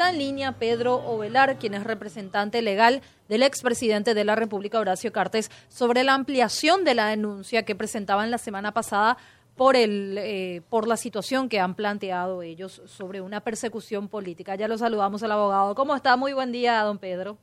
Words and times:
Está 0.00 0.12
en 0.12 0.18
línea 0.18 0.52
Pedro 0.52 0.94
Ovelar, 0.94 1.58
quien 1.58 1.74
es 1.74 1.84
representante 1.84 2.62
legal 2.62 3.02
del 3.28 3.42
expresidente 3.42 4.14
de 4.14 4.24
la 4.24 4.34
República, 4.34 4.80
Horacio 4.80 5.12
Cartes, 5.12 5.50
sobre 5.68 6.04
la 6.04 6.14
ampliación 6.14 6.84
de 6.84 6.94
la 6.94 7.08
denuncia 7.08 7.66
que 7.66 7.74
presentaban 7.74 8.30
la 8.30 8.38
semana 8.38 8.72
pasada 8.72 9.18
por, 9.58 9.76
el, 9.76 10.16
eh, 10.16 10.62
por 10.70 10.88
la 10.88 10.96
situación 10.96 11.50
que 11.50 11.60
han 11.60 11.74
planteado 11.74 12.40
ellos 12.40 12.80
sobre 12.86 13.20
una 13.20 13.42
persecución 13.42 14.08
política. 14.08 14.54
Ya 14.54 14.68
lo 14.68 14.78
saludamos 14.78 15.22
al 15.22 15.32
abogado. 15.32 15.74
¿Cómo 15.74 15.94
está? 15.94 16.16
Muy 16.16 16.32
buen 16.32 16.50
día, 16.50 16.80
don 16.80 16.96
Pedro. 16.96 17.36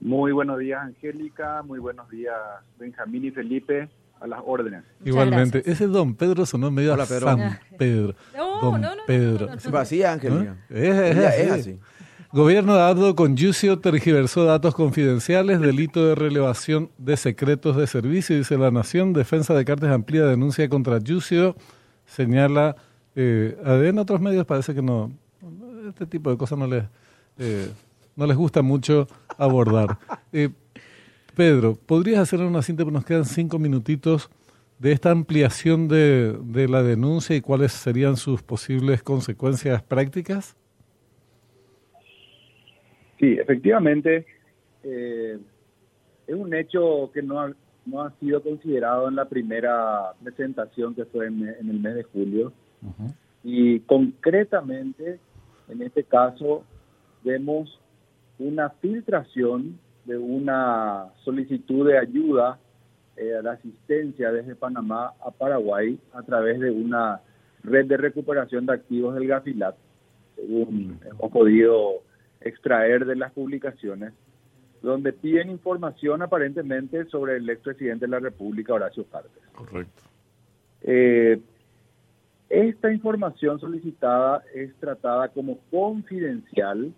Muy 0.00 0.32
buenos 0.32 0.58
días, 0.58 0.82
Angélica. 0.82 1.62
Muy 1.62 1.78
buenos 1.78 2.10
días, 2.10 2.36
Benjamín 2.78 3.24
y 3.24 3.30
Felipe 3.30 3.88
a 4.22 4.26
las 4.26 4.40
órdenes. 4.44 4.84
Igualmente. 5.04 5.62
Ese 5.66 5.86
don 5.86 6.14
Pedro 6.14 6.46
sonó 6.46 6.70
medio 6.70 6.94
Hola, 6.94 7.06
Pedro. 7.06 7.26
San 7.26 7.58
Pedro. 7.76 8.14
No, 8.36 8.60
don 8.60 8.80
no, 8.80 8.88
no, 8.90 8.96
no, 8.96 9.02
Pedro. 9.06 9.48
Ángel. 9.50 10.54
Es, 10.70 10.96
así. 10.96 11.42
es 11.42 11.50
así. 11.50 11.78
Gobierno 12.32 12.76
dado 12.76 13.14
con 13.14 13.36
Yucio 13.36 13.80
tergiversó 13.80 14.44
datos 14.44 14.74
confidenciales, 14.74 15.60
delito 15.60 16.06
de 16.06 16.14
relevación 16.14 16.90
de 16.96 17.18
secretos 17.18 17.76
de 17.76 17.86
servicio, 17.86 18.34
dice 18.34 18.56
la 18.56 18.70
Nación. 18.70 19.12
Defensa 19.12 19.52
de 19.52 19.66
Cartes 19.66 19.90
amplía 19.90 20.24
denuncia 20.24 20.66
contra 20.68 20.98
Yucio, 20.98 21.56
señala. 22.06 22.76
Eh, 23.14 23.58
en 23.64 23.98
otros 23.98 24.20
medios 24.22 24.46
parece 24.46 24.74
que 24.74 24.80
no. 24.80 25.12
Este 25.86 26.06
tipo 26.06 26.30
de 26.30 26.38
cosas 26.38 26.58
no 26.58 26.66
les, 26.66 26.84
eh, 27.36 27.70
no 28.16 28.26
les 28.26 28.36
gusta 28.36 28.62
mucho 28.62 29.08
abordar. 29.36 29.98
Eh, 30.32 30.48
Pedro, 31.36 31.76
¿podrías 31.86 32.20
hacer 32.20 32.40
una 32.40 32.62
síntesis? 32.62 32.92
Nos 32.92 33.04
quedan 33.04 33.24
cinco 33.24 33.58
minutitos 33.58 34.30
de 34.78 34.92
esta 34.92 35.10
ampliación 35.10 35.88
de, 35.88 36.36
de 36.44 36.68
la 36.68 36.82
denuncia 36.82 37.36
y 37.36 37.40
cuáles 37.40 37.72
serían 37.72 38.16
sus 38.16 38.42
posibles 38.42 39.02
consecuencias 39.02 39.82
prácticas. 39.82 40.56
Sí, 43.18 43.38
efectivamente, 43.38 44.26
eh, 44.82 45.38
es 46.26 46.34
un 46.34 46.52
hecho 46.54 47.10
que 47.14 47.22
no 47.22 47.40
ha, 47.40 47.52
no 47.86 48.02
ha 48.02 48.10
sido 48.18 48.42
considerado 48.42 49.08
en 49.08 49.14
la 49.14 49.28
primera 49.28 50.12
presentación 50.22 50.94
que 50.94 51.04
fue 51.04 51.28
en, 51.28 51.48
en 51.48 51.70
el 51.70 51.78
mes 51.78 51.94
de 51.94 52.02
julio. 52.02 52.52
Y 53.44 53.80
concretamente, 53.80 55.20
en 55.68 55.82
este 55.82 56.02
caso, 56.02 56.64
vemos 57.22 57.80
una 58.40 58.70
filtración 58.70 59.78
de 60.04 60.18
una 60.18 61.06
solicitud 61.24 61.86
de 61.88 61.98
ayuda 61.98 62.58
eh, 63.16 63.36
a 63.36 63.42
la 63.42 63.52
asistencia 63.52 64.32
desde 64.32 64.54
Panamá 64.54 65.12
a 65.24 65.30
Paraguay 65.30 65.98
a 66.12 66.22
través 66.22 66.58
de 66.60 66.70
una 66.70 67.20
red 67.62 67.86
de 67.86 67.96
recuperación 67.96 68.66
de 68.66 68.72
activos 68.72 69.14
del 69.14 69.28
Gafilat, 69.28 69.76
según 70.34 70.98
hemos 71.04 71.30
podido 71.30 72.02
extraer 72.40 73.06
de 73.06 73.16
las 73.16 73.32
publicaciones, 73.32 74.12
donde 74.82 75.12
piden 75.12 75.50
información 75.50 76.22
aparentemente 76.22 77.04
sobre 77.06 77.36
el 77.36 77.48
expresidente 77.48 78.06
de 78.06 78.10
la 78.10 78.18
República, 78.18 78.74
Horacio 78.74 79.04
Cartes. 79.04 79.42
Correcto. 79.54 80.02
Eh, 80.82 81.40
esta 82.48 82.92
información 82.92 83.60
solicitada 83.60 84.42
es 84.54 84.74
tratada 84.76 85.28
como 85.28 85.58
confidencial, 85.70 86.92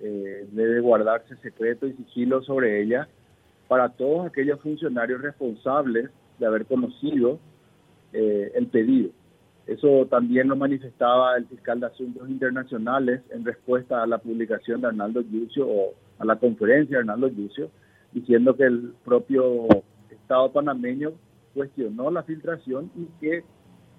eh, 0.00 0.46
debe 0.52 0.80
guardarse 0.80 1.36
secreto 1.36 1.86
y 1.86 1.92
sigilo 1.94 2.42
sobre 2.42 2.82
ella 2.82 3.08
para 3.68 3.90
todos 3.90 4.26
aquellos 4.26 4.60
funcionarios 4.60 5.20
responsables 5.20 6.10
de 6.38 6.46
haber 6.46 6.66
conocido 6.66 7.38
eh, 8.12 8.52
el 8.54 8.66
pedido. 8.68 9.10
Eso 9.66 10.06
también 10.06 10.48
lo 10.48 10.56
manifestaba 10.56 11.36
el 11.36 11.46
fiscal 11.46 11.80
de 11.80 11.86
Asuntos 11.86 12.28
Internacionales 12.28 13.20
en 13.30 13.44
respuesta 13.44 14.02
a 14.02 14.06
la 14.06 14.16
publicación 14.18 14.80
de 14.80 14.86
Arnaldo 14.86 15.20
Yucio 15.20 15.68
o 15.68 15.94
a 16.18 16.24
la 16.24 16.36
conferencia 16.36 16.96
de 16.96 17.00
Arnaldo 17.00 17.28
Yucio, 17.28 17.70
diciendo 18.12 18.56
que 18.56 18.64
el 18.64 18.94
propio 19.04 19.68
Estado 20.10 20.50
panameño 20.52 21.12
cuestionó 21.52 22.10
la 22.10 22.22
filtración 22.22 22.90
y 22.96 23.06
que 23.20 23.44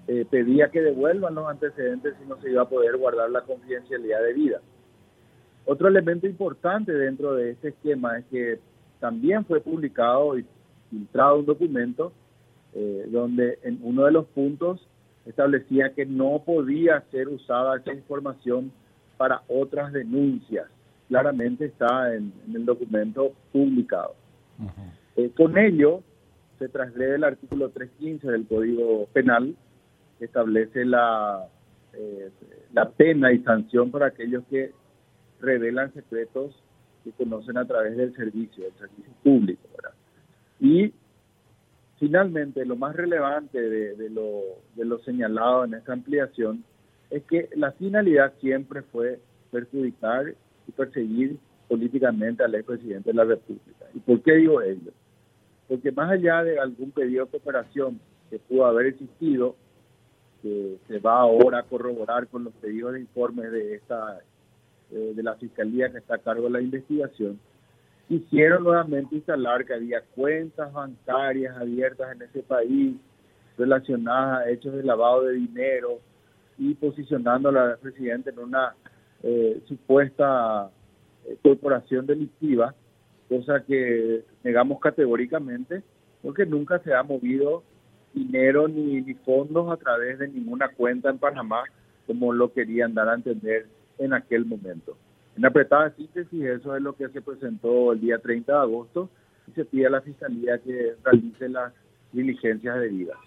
eh, 0.08 0.26
pedía 0.30 0.70
que 0.70 0.82
devuelvan 0.82 1.36
los 1.36 1.48
antecedentes 1.48 2.16
si 2.20 2.28
no 2.28 2.42
se 2.42 2.50
iba 2.50 2.64
a 2.64 2.70
poder 2.70 2.98
guardar 2.98 3.30
la 3.30 3.42
confidencialidad 3.42 4.24
debida. 4.24 4.62
Otro 5.72 5.88
elemento 5.88 6.26
importante 6.26 6.92
dentro 6.92 7.36
de 7.36 7.52
este 7.52 7.68
esquema 7.68 8.18
es 8.18 8.26
que 8.26 8.60
también 9.00 9.46
fue 9.46 9.62
publicado 9.62 10.36
y 10.36 10.44
filtrado 10.90 11.38
un 11.38 11.46
documento 11.46 12.12
eh, 12.74 13.06
donde 13.12 13.60
en 13.62 13.78
uno 13.84 14.06
de 14.06 14.12
los 14.12 14.26
puntos 14.26 14.84
establecía 15.28 15.94
que 15.94 16.08
no 16.08 16.42
podía 16.44 17.04
ser 17.12 17.28
usada 17.28 17.78
esa 17.78 17.94
información 17.94 18.72
para 19.16 19.44
otras 19.48 19.94
denuncias. 19.94 20.66
Claramente 21.08 21.66
está 21.66 22.16
en, 22.16 22.34
en 22.48 22.56
el 22.56 22.66
documento 22.66 23.34
publicado. 23.52 24.16
Eh, 25.18 25.30
con 25.38 25.56
ello, 25.56 26.02
se 26.58 26.68
transgrede 26.68 27.14
el 27.14 27.24
artículo 27.26 27.70
315 27.70 28.28
del 28.28 28.48
Código 28.48 29.06
Penal, 29.14 29.56
que 30.18 30.26
establece 30.26 30.84
la, 30.84 31.46
eh, 31.94 32.32
la 32.74 32.90
pena 32.90 33.32
y 33.32 33.44
sanción 33.44 33.92
para 33.92 34.08
aquellos 34.08 34.44
que 34.50 34.72
revelan 35.42 35.94
secretos 35.94 36.56
que 37.04 37.12
conocen 37.12 37.58
a 37.58 37.66
través 37.66 37.96
del 37.98 38.16
servicio, 38.16 38.64
del 38.64 38.74
servicio 38.74 39.14
público. 39.24 39.68
¿verdad? 39.76 39.94
Y 40.60 40.94
finalmente, 41.98 42.66
lo 42.66 42.76
más 42.76 42.96
relevante 42.96 43.60
de, 43.62 43.96
de, 43.96 44.10
lo, 44.10 44.42
de 44.76 44.86
lo 44.86 45.00
señalado 45.00 45.66
en 45.66 45.76
esta 45.76 45.94
ampliación 45.94 46.64
es 47.10 47.24
que 47.24 47.50
la 47.56 47.72
finalidad 47.74 48.34
siempre 48.40 48.82
fue 48.84 49.20
perjudicar 49.52 50.36
y 50.68 50.72
perseguir 50.72 51.38
políticamente 51.68 52.44
al 52.44 52.56
expresidente 52.56 53.10
de 53.10 53.16
la 53.16 53.24
República. 53.24 53.86
¿Y 53.94 54.00
por 54.00 54.22
qué 54.22 54.34
digo 54.34 54.62
ello? 54.62 54.92
Porque 55.68 55.92
más 55.92 56.12
allá 56.12 56.44
de 56.44 56.60
algún 56.60 56.92
pedido 56.92 57.26
de 57.26 57.32
cooperación 57.32 58.00
que 58.30 58.40
pudo 58.40 58.66
haber 58.66 58.88
existido, 58.88 59.56
que 60.42 60.78
se 60.88 61.00
va 61.00 61.20
ahora 61.20 61.60
a 61.60 61.64
corroborar 61.64 62.28
con 62.28 62.44
los 62.44 62.54
pedidos 62.56 62.94
de 62.94 63.02
informes 63.02 63.52
de 63.52 63.76
esta 63.76 64.20
eh, 64.92 65.14
de 65.16 65.24
la 65.24 65.36
fiscalía 65.36 65.92
que 65.92 66.00
está 66.00 66.16
a 66.16 66.20
cargo 66.20 66.46
de 66.46 66.52
la 66.52 66.62
investigación, 66.62 67.40
quisieron 68.08 68.64
nuevamente 68.64 69.16
instalar 69.16 69.66
que 69.66 69.74
había 69.74 70.02
cuentas 70.16 70.74
bancarias 70.74 71.56
abiertas 71.56 72.12
en 72.16 72.24
ese 72.24 72.42
país 72.42 72.96
relacionadas 73.58 74.46
a 74.46 74.50
hechos 74.50 74.74
de 74.74 74.84
lavado 74.84 75.24
de 75.24 75.34
dinero 75.34 76.00
y 76.58 76.74
posicionando 76.74 77.50
a 77.50 77.52
la 77.52 77.78
presidenta 77.78 78.32
en 78.32 78.40
una 78.40 78.74
eh, 79.22 79.62
supuesta 79.68 80.72
eh, 81.26 81.38
corporación 81.44 82.08
delictiva, 82.08 82.74
cosa 83.28 83.64
que 83.64 84.24
negamos 84.44 84.80
categóricamente 84.80 85.84
porque 86.22 86.46
nunca 86.46 86.80
se 86.80 86.94
ha 86.94 87.04
movido 87.04 87.64
dinero 88.14 88.68
ni, 88.68 89.02
ni 89.02 89.14
fondos 89.14 89.72
a 89.72 89.78
través 89.78 90.20
de 90.20 90.28
ninguna 90.28 90.70
cuenta 90.70 91.10
en 91.10 91.20
Panamá 91.20 91.64
como 92.08 92.34
lo 92.34 92.52
querían 92.52 92.96
dar 92.96 93.08
a 93.08 93.14
entender 93.14 93.68
en 94.00 94.14
aquel 94.14 94.46
momento. 94.46 94.98
En 95.38 95.46
apretada 95.46 95.94
síntesis, 95.96 96.44
eso 96.44 96.76
es 96.76 96.82
lo 96.82 96.94
que 96.94 97.08
se 97.10 97.22
presentó 97.22 97.94
el 97.94 98.02
día 98.02 98.18
30 98.18 98.52
de 98.52 98.60
agosto 98.60 99.10
y 99.48 99.52
se 99.52 99.66
pide 99.66 99.88
a 99.88 99.92
la 99.92 100.02
Fiscalía 100.02 100.58
que 100.58 100.96
realice 101.04 101.48
las 101.48 101.72
diligencias 102.12 102.80
debidas. 102.80 103.18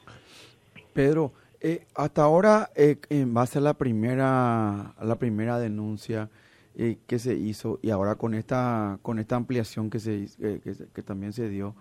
Pedro, 0.93 1.33
eh, 1.61 1.87
hasta 1.95 2.23
ahora, 2.23 2.71
eh, 2.75 2.97
en 3.09 3.33
base 3.33 3.59
a 3.59 3.63
la 3.63 3.75
primera, 3.75 4.91
a 4.91 5.05
la 5.05 5.17
primera 5.17 5.59
denuncia 5.59 6.29
eh, 6.75 6.97
que 7.07 7.19
se 7.19 7.35
hizo 7.35 7.79
y 7.83 7.91
ahora 7.91 8.15
con 8.15 8.33
esta, 8.33 8.99
con 9.03 9.19
esta 9.19 9.37
ampliación 9.37 9.91
que, 9.91 9.99
se, 9.99 10.27
que, 10.39 10.75
que, 10.93 11.03
también 11.03 11.35
se 11.35 11.51
dio, 11.51 11.75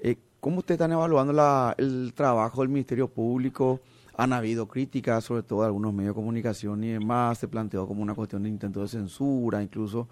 eh, 0.00 0.16
¿cómo 0.44 0.58
ustedes 0.58 0.76
están 0.76 0.92
evaluando 0.92 1.32
el 1.78 2.12
trabajo 2.14 2.60
del 2.60 2.68
Ministerio 2.68 3.08
Público? 3.08 3.80
han 4.16 4.34
habido 4.34 4.68
críticas, 4.68 5.24
sobre 5.24 5.42
todo 5.42 5.62
de 5.62 5.66
algunos 5.66 5.92
medios 5.94 6.14
de 6.14 6.20
comunicación 6.20 6.84
y 6.84 6.92
demás, 6.92 7.38
se 7.38 7.48
planteó 7.48 7.88
como 7.88 8.02
una 8.02 8.14
cuestión 8.14 8.42
de 8.42 8.50
intento 8.50 8.82
de 8.82 8.88
censura, 8.88 9.62
incluso. 9.62 10.06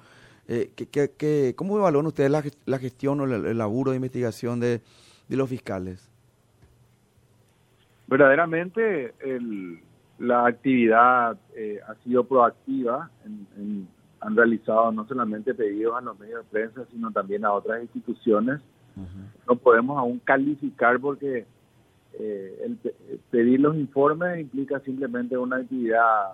Eh, 0.49 0.73
que, 0.75 1.11
que, 1.11 1.55
¿Cómo 1.55 1.77
evalúan 1.77 2.07
ustedes 2.07 2.31
la, 2.31 2.79
gestión 2.79 3.21
o 3.21 3.25
el, 3.25 3.57
laburo 3.59 3.91
de 3.91 3.97
investigación 3.97 4.59
de, 4.59 4.81
los 5.29 5.49
fiscales? 5.49 6.11
Verdaderamente 8.09 9.15
la 10.19 10.47
actividad 10.47 11.37
eh, 11.55 11.79
ha 11.87 11.95
sido 12.03 12.25
proactiva, 12.25 13.11
en, 13.25 13.47
en, 13.57 13.89
han 14.21 14.35
realizado 14.35 14.91
no 14.93 15.07
solamente 15.07 15.55
pedidos 15.55 15.95
a 15.97 16.01
los 16.01 16.19
medios 16.19 16.45
de 16.45 16.51
prensa, 16.51 16.87
sino 16.91 17.13
también 17.13 17.45
a 17.45 17.53
otras 17.53 17.83
instituciones. 17.83 18.61
Uh 18.97 19.01
-huh. 19.01 19.47
No 19.49 19.57
podemos 19.57 19.99
aún 19.99 20.19
calificar 20.21 20.99
porque 21.01 21.47
eh, 22.15 22.61
el, 22.65 22.79
el 23.11 23.19
pedir 23.31 23.61
los 23.61 23.77
informes 23.77 24.41
implica 24.41 24.81
simplemente 24.81 25.37
una 25.37 25.57
actividad 25.57 26.33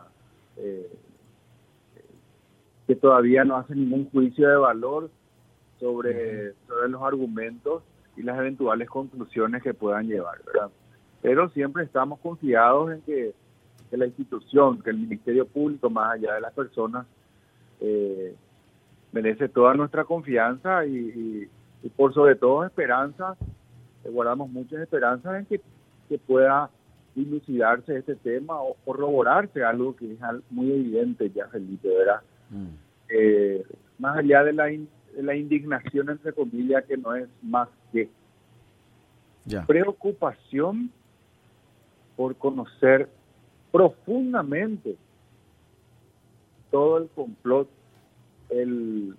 eh, 0.57 0.91
que 2.87 2.97
todavía 2.97 3.45
no 3.45 3.57
hace 3.57 3.75
ningún 3.75 4.11
juicio 4.11 4.49
de 4.49 4.57
valor 4.57 5.11
sobre, 5.79 6.55
sobre 6.67 6.89
los 6.89 7.03
argumentos 7.03 7.83
y 8.17 8.23
las 8.23 8.39
eventuales 8.39 8.89
conclusiones 8.89 9.63
que 9.63 9.75
puedan 9.75 10.09
llevar, 10.09 10.43
¿verdad? 10.45 10.71
Pero 11.23 11.49
siempre 11.51 11.85
estamos 11.85 12.19
confiados 12.21 12.93
en 12.93 13.03
que, 13.03 13.35
que 13.91 13.97
la 13.97 14.07
institución, 14.07 14.83
que 14.83 14.91
el 14.91 14.99
Ministerio 14.99 15.47
Público, 15.47 15.91
más 15.91 16.15
allá 16.15 16.35
de 16.35 16.41
las 16.41 16.53
personas, 16.53 17.07
eh, 17.81 18.35
merece 19.13 19.49
toda 19.49 19.75
nuestra 19.75 20.05
confianza 20.05 20.85
y, 20.87 21.49
por 21.97 22.15
sobre 22.15 22.35
todo 22.35 22.65
esperanza, 22.65 23.37
eh, 24.05 24.11
guardamos 24.11 24.51
muchas 24.51 24.81
esperanzas 24.81 25.39
en 25.39 25.47
que, 25.47 25.61
pueda 26.27 26.71
dilucidarse 27.15 27.99
este 27.99 28.15
tema 28.17 28.59
o 28.63 28.75
corroborarse 28.87 29.63
algo 29.63 29.95
que 29.95 30.11
es 30.11 30.19
muy 30.49 30.73
evidente 30.73 31.31
ya, 31.31 31.47
Felipe, 31.49 31.87
¿verdad? 31.87 32.23
Mm. 32.49 32.69
Eh, 33.11 33.63
más 33.99 34.17
allá 34.17 34.43
de 34.45 34.55
la, 34.55 34.65
de 34.65 34.87
la 35.23 35.37
indignación, 35.37 36.09
entre 36.09 36.33
comillas, 36.33 36.85
que 36.87 36.97
no 36.97 37.15
es 37.15 37.29
más 37.43 37.69
que 37.93 38.09
preocupación 39.67 40.91
por 42.17 42.37
conocer 42.37 43.09
profundamente 43.71 44.97
todo 46.71 46.99
el 46.99 47.09
complot 47.11 47.69
el, 48.51 49.15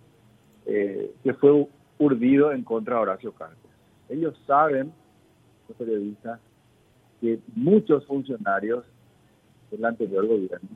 eh, 0.65 1.11
que 1.23 1.33
fue 1.35 1.67
urdido 1.99 2.51
en 2.51 2.63
contra 2.63 2.95
de 2.95 3.01
Horacio 3.01 3.31
Cartes. 3.33 3.71
Ellos 4.09 4.35
saben, 4.47 4.91
los 5.67 5.77
periodistas, 5.77 6.39
que 7.21 7.39
muchos 7.55 8.05
funcionarios 8.05 8.85
del 9.69 9.85
anterior 9.85 10.25
gobierno, 10.25 10.69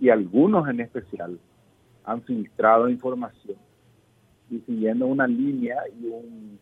y 0.00 0.10
algunos 0.10 0.68
en 0.68 0.80
especial, 0.80 1.38
han 2.04 2.22
filtrado 2.22 2.88
información 2.88 3.56
y 4.50 4.60
siguiendo 4.60 5.06
una 5.06 5.26
línea 5.26 5.82
y 6.00 6.06
un 6.06 6.58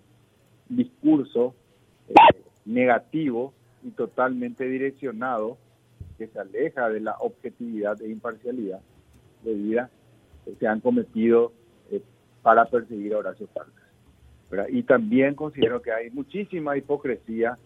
discurso 0.68 1.54
eh, 2.08 2.14
negativo 2.64 3.52
y 3.82 3.90
totalmente 3.90 4.64
direccionado 4.64 5.58
que 6.16 6.28
se 6.28 6.38
aleja 6.38 6.88
de 6.88 7.00
la 7.00 7.16
objetividad 7.18 8.00
e 8.00 8.08
imparcialidad 8.08 8.80
de 9.42 9.54
vida 9.54 9.90
que 10.44 10.54
se 10.54 10.66
han 10.66 10.80
cometido 10.80 11.52
eh, 11.90 12.02
para 12.42 12.64
perseguir 12.64 13.14
a 13.14 13.18
Horacio 13.18 13.46
Parques. 13.46 13.82
Y 14.68 14.82
también 14.82 15.34
considero 15.34 15.80
que 15.80 15.92
hay 15.92 16.10
muchísima 16.10 16.76
hipocresía 16.76 17.56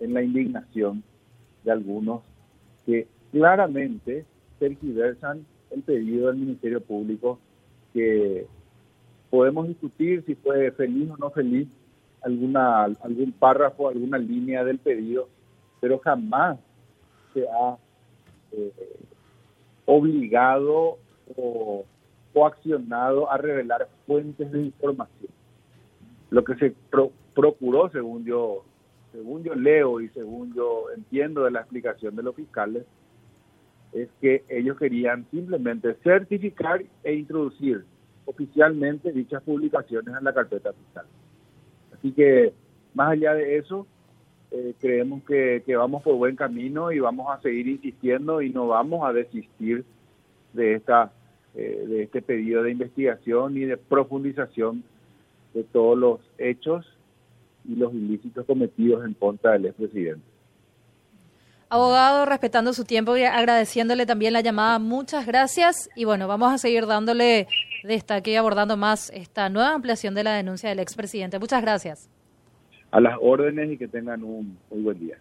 en 0.00 0.12
la 0.12 0.22
indignación 0.22 1.04
de 1.62 1.70
algunos 1.70 2.22
que 2.84 3.06
claramente 3.30 4.24
tergiversan 4.58 5.46
el 5.70 5.82
pedido 5.82 6.28
del 6.28 6.36
Ministerio 6.36 6.80
Público 6.80 7.38
que 7.92 8.46
podemos 9.30 9.68
discutir 9.68 10.24
si 10.26 10.34
fue 10.34 10.72
feliz 10.72 11.10
o 11.10 11.16
no 11.16 11.30
feliz 11.30 11.68
alguna 12.22 12.84
algún 12.84 13.32
párrafo, 13.32 13.88
alguna 13.88 14.18
línea 14.18 14.64
del 14.64 14.78
pedido, 14.78 15.28
pero 15.80 15.98
jamás 15.98 16.58
se 17.34 17.46
ha 17.48 17.76
eh, 18.52 18.72
obligado 19.86 20.98
o 21.36 21.84
coaccionado 22.32 23.30
a 23.30 23.36
revelar 23.36 23.88
fuentes 24.06 24.50
de 24.50 24.62
información. 24.62 25.30
Lo 26.30 26.44
que 26.44 26.54
se 26.56 26.74
procuró, 27.34 27.90
según 27.90 28.24
yo, 28.24 28.64
según 29.12 29.42
yo 29.42 29.54
leo 29.54 30.00
y 30.00 30.08
según 30.10 30.54
yo 30.54 30.86
entiendo 30.96 31.44
de 31.44 31.50
la 31.50 31.60
explicación 31.60 32.16
de 32.16 32.22
los 32.22 32.34
fiscales, 32.34 32.84
es 33.92 34.08
que 34.20 34.44
ellos 34.48 34.78
querían 34.78 35.26
simplemente 35.30 35.94
certificar 36.02 36.82
e 37.04 37.14
introducir 37.14 37.84
oficialmente 38.24 39.12
dichas 39.12 39.42
publicaciones 39.42 40.14
en 40.16 40.24
la 40.24 40.32
carpeta 40.32 40.72
fiscal. 40.72 41.06
Así 41.92 42.12
que, 42.12 42.54
más 42.94 43.10
allá 43.10 43.34
de 43.34 43.58
eso, 43.58 43.86
eh, 44.50 44.74
creemos 44.80 45.22
que, 45.24 45.62
que, 45.66 45.76
vamos 45.76 46.02
por 46.02 46.14
buen 46.16 46.36
camino 46.36 46.92
y 46.92 47.00
vamos 47.00 47.26
a 47.30 47.40
seguir 47.40 47.68
insistiendo 47.68 48.40
y 48.40 48.50
no 48.50 48.68
vamos 48.68 49.06
a 49.06 49.12
desistir 49.12 49.84
de 50.52 50.74
esta 50.74 51.12
eh, 51.54 51.84
de 51.86 52.02
este 52.02 52.22
pedido 52.22 52.62
de 52.62 52.70
investigación 52.70 53.56
y 53.56 53.60
de 53.60 53.76
profundización 53.76 54.82
de 55.54 55.64
todos 55.64 55.98
los 55.98 56.20
hechos 56.38 56.86
y 57.68 57.76
los 57.76 57.92
ilícitos 57.92 58.46
cometidos 58.46 59.04
en 59.04 59.14
contra 59.14 59.52
del 59.52 59.66
expresidente. 59.66 60.24
Abogado, 61.68 62.26
respetando 62.26 62.74
su 62.74 62.84
tiempo 62.84 63.16
y 63.16 63.22
agradeciéndole 63.22 64.04
también 64.04 64.34
la 64.34 64.42
llamada, 64.42 64.78
muchas 64.78 65.26
gracias. 65.26 65.88
Y 65.96 66.04
bueno, 66.04 66.28
vamos 66.28 66.52
a 66.52 66.58
seguir 66.58 66.86
dándole 66.86 67.48
destaque 67.84 68.32
y 68.32 68.36
abordando 68.36 68.76
más 68.76 69.10
esta 69.14 69.48
nueva 69.48 69.72
ampliación 69.72 70.14
de 70.14 70.24
la 70.24 70.34
denuncia 70.34 70.68
del 70.68 70.80
expresidente. 70.80 71.38
Muchas 71.38 71.62
gracias. 71.62 72.10
A 72.90 73.00
las 73.00 73.16
órdenes 73.22 73.70
y 73.70 73.78
que 73.78 73.88
tengan 73.88 74.22
un 74.22 74.58
muy 74.70 74.82
buen 74.82 74.98
día. 74.98 75.16